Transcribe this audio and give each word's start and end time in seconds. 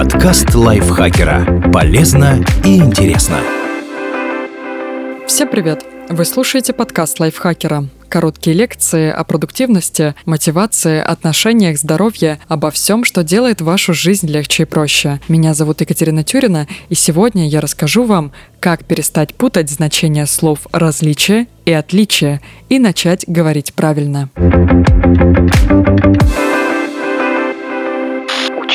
Подкаст 0.00 0.54
лайфхакера. 0.54 1.70
Полезно 1.74 2.42
и 2.64 2.78
интересно. 2.78 3.36
Всем 5.26 5.46
привет! 5.46 5.84
Вы 6.08 6.24
слушаете 6.24 6.72
подкаст 6.72 7.20
лайфхакера. 7.20 7.84
Короткие 8.08 8.56
лекции 8.56 9.10
о 9.10 9.22
продуктивности, 9.24 10.14
мотивации, 10.24 11.00
отношениях, 11.00 11.76
здоровье, 11.76 12.38
обо 12.48 12.70
всем, 12.70 13.04
что 13.04 13.22
делает 13.22 13.60
вашу 13.60 13.92
жизнь 13.92 14.26
легче 14.26 14.62
и 14.62 14.66
проще. 14.66 15.20
Меня 15.28 15.52
зовут 15.52 15.82
Екатерина 15.82 16.24
Тюрина, 16.24 16.66
и 16.88 16.94
сегодня 16.94 17.46
я 17.46 17.60
расскажу 17.60 18.04
вам, 18.04 18.32
как 18.58 18.86
перестать 18.86 19.34
путать 19.34 19.68
значение 19.68 20.24
слов 20.24 20.60
«различие» 20.72 21.46
и 21.66 21.72
«отличие» 21.72 22.40
и 22.70 22.78
начать 22.78 23.26
говорить 23.26 23.74
правильно 23.74 24.30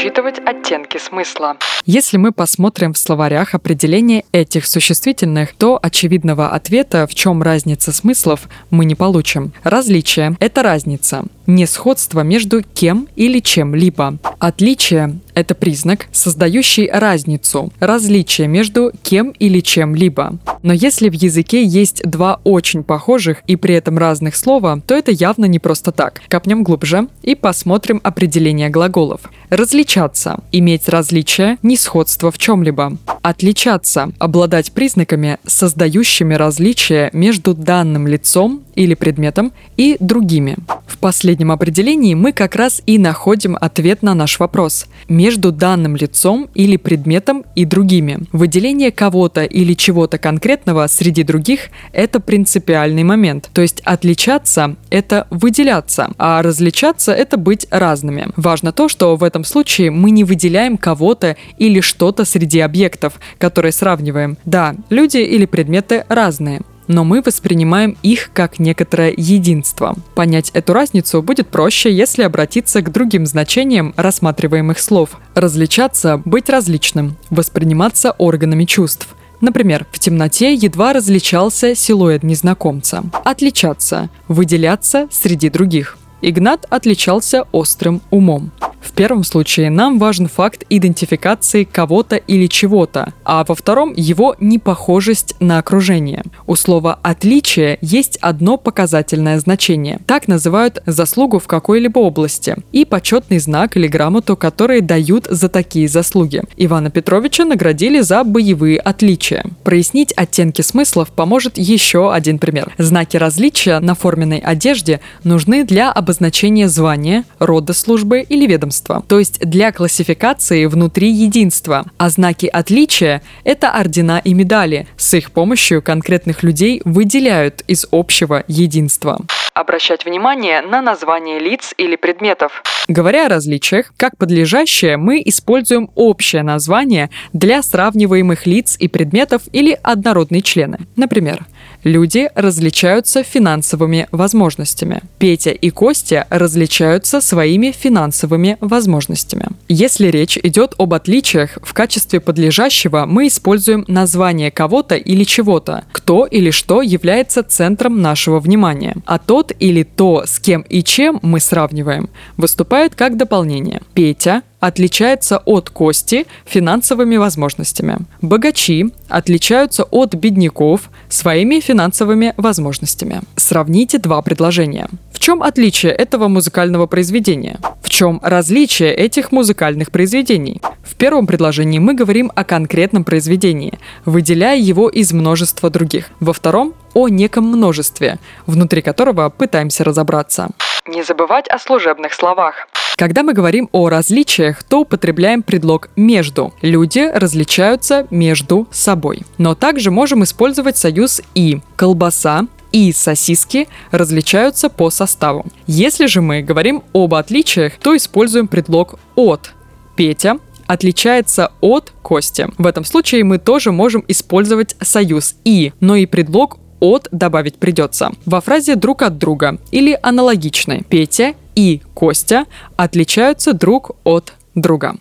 учитывать 0.06 0.40
оттенки 0.66 0.98
смысла. 0.98 1.58
Если 1.86 2.18
мы 2.18 2.32
посмотрим 2.32 2.94
в 2.94 2.98
словарях 2.98 3.54
определение 3.54 4.26
этих 4.32 4.66
существительных, 4.66 5.54
то 5.56 5.80
очевидного 5.82 6.50
ответа, 6.50 7.08
в 7.08 7.14
чем 7.14 7.44
разница 7.44 7.92
смыслов, 7.92 8.50
мы 8.72 8.86
не 8.86 8.96
получим. 8.96 9.54
Различие– 9.64 10.36
это 10.40 10.64
разница, 10.64 11.26
не 11.46 11.66
сходство 11.68 12.22
между 12.22 12.64
кем 12.64 13.08
или 13.16 13.40
чем-либо. 13.40 14.18
Отличие– 14.40 15.20
это 15.36 15.54
признак, 15.54 16.08
создающий 16.12 16.90
разницу, 16.90 17.72
различие 17.80 18.48
между 18.48 18.92
кем 19.04 19.30
или 19.32 19.60
чем-либо. 19.60 20.38
Но 20.64 20.74
если 20.74 21.10
в 21.10 21.14
языке 21.14 21.64
есть 21.64 22.02
два 22.04 22.40
очень 22.44 22.84
похожих 22.84 23.44
и 23.46 23.56
при 23.56 23.76
этом 23.76 23.98
разных 23.98 24.36
слова, 24.36 24.82
то 24.88 24.96
это 24.96 25.12
явно 25.12 25.46
не 25.46 25.60
просто 25.60 25.92
так. 25.92 26.22
Копнем 26.28 26.64
глубже 26.64 27.08
и 27.22 27.36
посмотрим 27.36 28.02
определение 28.04 28.70
глаголов. 28.70 29.22
Различаться– 29.50 30.40
иметь 30.52 30.90
различия, 30.90 31.58
несходство 31.62 32.32
в 32.32 32.38
чем-либо. 32.38 32.98
Отличаться– 33.22 34.12
обладать 34.20 34.72
признаками, 34.72 35.38
создающими 35.46 36.34
различия 36.34 37.10
между 37.14 37.54
данным 37.54 38.08
лицом 38.08 38.64
или 38.76 38.94
предметом 38.94 39.54
и 39.78 39.98
другими. 40.00 40.56
В 40.88 40.98
последнем 40.98 41.52
определении 41.52 42.14
мы 42.14 42.32
как 42.32 42.56
раз 42.56 42.82
и 42.86 42.98
находим 42.98 43.58
ответ 43.60 44.02
на 44.04 44.14
наш 44.14 44.40
вопрос. 44.40 44.86
Между 45.10 45.52
данным 45.52 45.96
лицом 45.96 46.50
или 46.54 46.78
предметом 46.78 47.44
и 47.56 47.66
другими. 47.66 48.20
Выделение 48.32 48.92
кого-то 48.92 49.44
или 49.44 49.74
чего-то 49.74 50.18
конкретного 50.18 50.88
среди 50.88 51.24
других– 51.24 51.70
это 51.94 52.20
принципиальный 52.20 53.04
момент. 53.04 53.50
То 53.54 53.62
есть 53.62 53.82
отличаться– 53.82 54.76
это 54.90 55.28
выделяться, 55.30 56.12
а 56.18 56.42
различаться– 56.42 57.12
это 57.14 57.38
быть 57.38 57.68
разными. 57.72 58.28
Важно 58.36 58.72
то, 58.72 58.88
что 58.90 59.16
в 59.16 59.24
этом 59.24 59.44
случае 59.44 59.92
мы 59.92 60.12
не 60.12 60.24
выделяем 60.24 60.78
кого-то 60.78 61.36
или 61.58 61.82
что-то 61.82 62.26
среди 62.26 62.60
объектов, 62.60 63.20
которые 63.38 63.72
сравниваем. 63.72 64.38
Да, 64.46 64.76
люди 64.90 65.18
или 65.18 65.46
предметы 65.46 66.06
разные 66.10 66.62
но 66.88 67.04
мы 67.04 67.22
воспринимаем 67.22 67.98
их 68.04 68.32
как 68.34 68.60
некоторое 68.60 69.14
единство. 69.16 69.96
Понять 70.16 70.52
эту 70.54 70.74
разницу 70.74 71.22
будет 71.22 71.48
проще, 71.48 71.92
если 71.92 72.24
обратиться 72.24 72.82
к 72.82 72.92
другим 72.92 73.26
значениям 73.26 73.94
рассматриваемых 73.98 74.80
слов. 74.80 75.12
Различаться– 75.34 76.22
быть 76.26 76.50
различным, 76.50 77.18
восприниматься 77.30 78.12
органами 78.12 78.66
чувств– 78.66 79.10
Например, 79.42 79.86
в 79.92 80.00
темноте 80.00 80.54
едва 80.54 80.94
различался 80.94 81.76
силуэт 81.76 82.24
незнакомца. 82.24 83.04
Отличаться– 83.24 84.10
выделяться 84.28 85.08
среди 85.12 85.50
других. 85.50 85.98
Игнат 86.22 86.66
отличался 86.70 87.44
острым 87.52 88.02
умом. 88.10 88.52
В 88.86 88.92
первом 88.92 89.24
случае 89.24 89.72
нам 89.72 89.98
важен 89.98 90.28
факт 90.28 90.64
идентификации 90.70 91.64
кого-то 91.64 92.18
или 92.18 92.46
чего-то, 92.46 93.14
а 93.26 93.44
во 93.44 93.56
втором 93.56 93.94
его 93.98 94.36
непохожесть 94.40 95.36
на 95.40 95.58
окружение. 95.58 96.24
У 96.46 96.56
слова 96.56 97.00
«отличие» 97.02 97.80
есть 97.82 98.18
одно 98.22 98.58
показательное 98.58 99.40
значение. 99.40 100.00
Так 100.06 100.28
называют 100.28 100.84
заслугу 100.86 101.40
в 101.40 101.48
какой-либо 101.48 101.98
области 101.98 102.58
и 102.72 102.86
почетный 102.86 103.40
знак 103.40 103.76
или 103.76 103.88
грамоту, 103.88 104.38
которые 104.38 104.82
дают 104.82 105.26
за 105.30 105.50
такие 105.50 105.88
заслуги. 105.88 106.44
Ивана 106.56 106.92
Петровича 106.92 107.44
наградили 107.44 108.02
за 108.02 108.24
боевые 108.24 108.78
отличия. 108.78 109.46
Прояснить 109.64 110.14
оттенки 110.16 110.62
смыслов 110.62 111.10
поможет 111.10 111.58
еще 111.58 112.14
один 112.14 112.38
пример. 112.38 112.74
Знаки 112.78 113.18
различия 113.18 113.80
на 113.80 113.96
форменной 113.96 114.40
одежде 114.40 115.00
нужны 115.24 115.64
для 115.64 115.92
обозначения 115.92 116.70
звания, 116.70 117.26
рода 117.40 117.74
службы 117.74 118.22
или 118.22 118.46
ведомства 118.46 118.75
единства, 118.76 119.04
то 119.08 119.20
есть 119.20 119.40
для 119.40 119.72
классификации 119.72 120.66
внутри 120.66 121.10
единства. 121.10 121.86
А 121.98 122.10
знаки 122.10 122.48
отличия– 122.48 123.22
это 123.44 123.72
ордена 123.72 124.22
и 124.24 124.34
медали. 124.34 124.88
С 124.98 125.14
их 125.14 125.32
помощью 125.32 125.82
конкретных 125.82 126.44
людей 126.44 126.82
выделяют 126.86 127.64
из 127.68 127.88
общего 127.92 128.44
единства 128.48 129.20
обращать 129.54 130.04
внимание 130.04 130.62
на 130.62 130.82
название 130.82 131.40
лиц 131.40 131.74
или 131.78 131.96
предметов. 131.96 132.62
Говоря 132.90 133.28
о 133.28 133.30
различиях, 133.30 133.94
как 133.96 134.18
подлежащее, 134.18 134.98
мы 134.98 135.22
используем 135.24 135.90
общее 135.96 136.44
название 136.44 137.10
для 137.32 137.64
сравниваемых 137.64 138.46
лиц 138.46 138.76
и 138.78 138.90
предметов 138.90 139.44
или 139.54 139.80
однородные 139.82 140.42
члены. 140.42 140.80
Например, 140.98 141.46
Люди 141.86 142.32
различаются 142.34 143.22
финансовыми 143.22 144.08
возможностями. 144.12 145.04
Петя 145.20 145.52
и 145.52 145.70
Костя 145.70 146.26
различаются 146.32 147.22
своими 147.22 147.70
финансовыми 147.70 148.58
возможностями. 148.68 149.48
Если 149.68 150.08
речь 150.08 150.38
идет 150.42 150.74
об 150.78 150.94
отличиях, 150.94 151.58
в 151.62 151.74
качестве 151.74 152.20
подлежащего 152.20 153.06
мы 153.06 153.28
используем 153.28 153.86
название 153.88 154.52
кого-то 154.52 154.96
или 154.96 155.24
чего-то, 155.24 155.84
кто 155.92 156.26
или 156.26 156.52
что 156.52 156.82
является 156.82 157.44
центром 157.44 158.02
нашего 158.02 158.40
внимания. 158.40 158.98
А 159.06 159.18
тот 159.20 159.52
или 159.60 159.84
то, 159.84 160.24
с 160.26 160.40
кем 160.40 160.62
и 160.62 160.84
чем 160.84 161.20
мы 161.22 161.40
сравниваем, 161.40 162.10
выступает 162.38 162.96
как 162.96 163.18
дополнение. 163.18 163.82
Петя 163.94 164.44
отличается 164.60 165.38
от 165.38 165.70
Кости 165.70 166.26
финансовыми 166.46 167.18
возможностями. 167.18 167.98
Богачи 168.22 168.92
отличаются 169.10 169.84
от 169.84 170.16
бедняков 170.16 170.90
своими 171.10 171.60
финансовыми 171.60 172.34
возможностями. 172.38 173.22
Сравните 173.36 173.98
два 173.98 174.22
предложения. 174.22 174.90
В 175.12 175.20
чем 175.20 175.42
отличие 175.44 175.92
этого 175.92 176.28
музыкального 176.28 176.88
произведения? 176.88 177.60
В 177.82 177.90
чем 177.90 178.20
различие 178.24 178.94
этих 178.94 179.32
музыкальных 179.32 179.92
произведений? 179.92 180.62
В 180.84 180.96
первом 180.96 181.28
предложении 181.28 181.80
мы 181.80 181.94
говорим 181.94 182.32
о 182.36 182.44
конкретном 182.44 183.04
произведении, 183.04 183.80
выделяя 184.06 184.58
его 184.58 184.90
из 184.90 185.14
множества 185.14 185.70
других. 185.70 186.10
Во 186.20 186.34
втором– 186.34 186.74
о 186.94 187.10
неком 187.10 187.46
множестве, 187.46 188.20
внутри 188.46 188.82
которого 188.82 189.30
пытаемся 189.30 189.84
разобраться. 189.84 190.50
Не 190.88 191.04
забывать 191.04 191.48
о 191.50 191.60
служебных 191.60 192.14
словах. 192.14 192.68
Когда 192.96 193.24
мы 193.24 193.34
говорим 193.34 193.68
о 193.74 193.90
различиях, 193.90 194.64
то 194.64 194.82
употребляем 194.82 195.44
предлог 195.44 195.90
«между». 195.98 196.54
Люди 196.62 197.12
различаются 197.14 198.08
между 198.10 198.68
собой. 198.72 199.24
Но 199.38 199.54
также 199.54 199.92
можем 199.92 200.24
использовать 200.24 200.78
союз 200.78 201.22
«и». 201.34 201.60
Колбаса 201.76 202.48
и 202.72 202.94
сосиски 202.94 203.68
различаются 203.92 204.70
по 204.70 204.90
составу. 204.90 205.46
Если 205.68 206.06
же 206.06 206.22
мы 206.22 206.42
говорим 206.42 206.84
об 206.94 207.16
отличиях, 207.16 207.74
то 207.82 207.98
используем 207.98 208.48
предлог 208.48 208.98
«от». 209.16 209.52
Петя 209.98 210.38
отличается 210.66 211.52
от 211.62 211.92
Кости. 212.02 212.48
В 212.58 212.66
этом 212.66 212.86
случае 212.86 213.24
мы 213.24 213.40
тоже 213.40 213.72
можем 213.72 214.06
использовать 214.08 214.76
союз 214.82 215.36
«и», 215.44 215.74
но 215.82 215.98
и 215.98 216.06
предлог 216.06 216.60
от 216.80 217.08
добавить 217.12 217.56
придется. 217.56 218.12
Во 218.26 218.42
фразе 218.42 218.76
«друг 218.76 219.02
от 219.02 219.18
друга» 219.18 219.58
или 219.72 219.98
аналогичной 220.02 220.84
Петя 220.84 221.34
и 221.56 221.82
Костя 221.94 222.46
отличаются 222.76 223.54
друг 223.54 223.92
от 224.04 224.34
друга. 224.56 224.96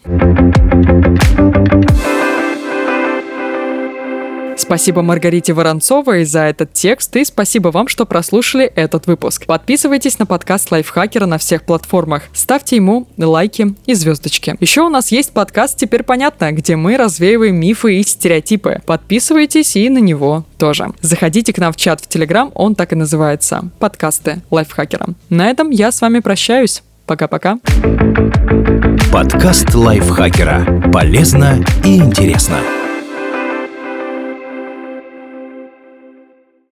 Спасибо 4.65 5.03
Маргарите 5.03 5.53
Воронцовой 5.53 6.25
за 6.25 6.45
этот 6.45 6.73
текст 6.73 7.15
и 7.17 7.25
спасибо 7.27 7.69
вам, 7.69 7.87
что 7.87 8.07
прослушали 8.07 8.65
этот 8.65 9.07
выпуск. 9.07 9.45
Подписывайтесь 9.45 10.19
на 10.19 10.25
подкаст 10.25 10.73
Лайфхакера 10.73 11.27
на 11.27 11.37
всех 11.37 11.67
платформах, 11.67 12.23
ставьте 12.33 12.77
ему 12.77 13.07
лайки 13.19 13.75
и 13.85 13.93
звездочки. 13.93 14.57
Еще 14.61 14.81
у 14.81 14.89
нас 14.89 15.13
есть 15.13 15.33
подкаст 15.33 15.77
«Теперь 15.77 16.03
понятно», 16.03 16.51
где 16.53 16.77
мы 16.77 16.97
развеиваем 16.97 17.57
мифы 17.57 17.97
и 17.97 18.03
стереотипы. 18.03 18.81
Подписывайтесь 18.87 19.77
и 19.77 19.91
на 19.91 19.99
него 19.99 20.47
тоже. 20.57 20.87
Заходите 21.03 21.53
к 21.53 21.59
нам 21.59 21.75
в 21.75 21.77
чат 21.77 22.01
в 22.01 22.09
Телеграм, 22.09 22.51
он 22.55 22.75
так 22.75 22.95
и 22.95 22.97
называется– 22.97 23.69
подкасты 23.79 24.41
Лайфхакера. 24.51 25.09
На 25.29 25.51
этом 25.51 25.69
я 25.69 25.93
с 25.93 26.01
вами 26.01 26.21
прощаюсь. 26.21 26.83
Пока-пока. 27.05 27.59
Подкаст 29.13 29.75
Лайфхакера. 29.75 30.91
Полезно 30.91 31.63
и 31.85 31.99
интересно. 31.99 32.61